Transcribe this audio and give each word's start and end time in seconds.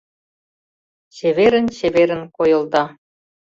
Чеверын-чеверын 1.15 2.23
койылда. 2.35 2.83